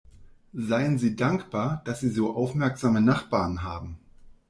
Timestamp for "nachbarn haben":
3.01-3.99